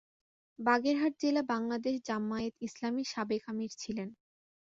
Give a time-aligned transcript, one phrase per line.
[0.59, 4.09] বাগেরহাট জেলা বাংলাদেশ জামায়াতে ইসলামীর সাবেক আমীর ছিলেন।